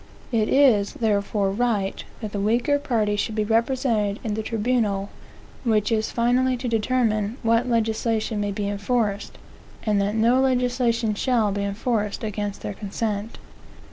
It 0.31 0.49
is, 0.49 0.93
therefore, 0.93 1.51
right 1.51 2.03
that 2.21 2.31
the 2.31 2.39
weaker 2.39 2.79
party 2.79 3.15
should 3.15 3.35
be 3.35 3.43
represented 3.43 4.19
in 4.23 4.33
the 4.33 4.41
tribunal 4.41 5.11
which 5.63 5.91
is 5.91 6.09
finally 6.11 6.57
to 6.57 6.67
determine 6.67 7.37
what 7.43 7.69
legislation 7.69 8.41
may 8.41 8.51
be 8.51 8.67
enforced; 8.67 9.37
and 9.83 10.01
that 10.01 10.15
no 10.15 10.39
legislation 10.39 11.13
shall 11.13 11.51
be 11.51 11.63
enforced 11.63 12.23
against 12.23 12.61
their 12.63 12.73
consent. 12.73 13.37